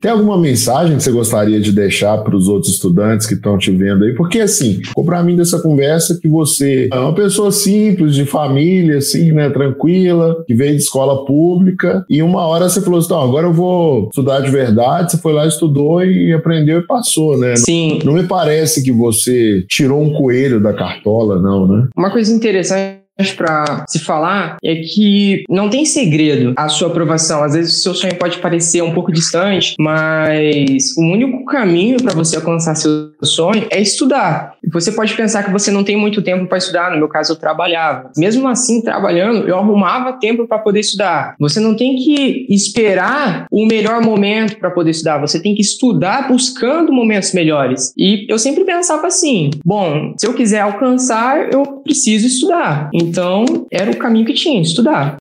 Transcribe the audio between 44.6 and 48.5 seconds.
poder estudar, você tem que estudar buscando momentos melhores. E eu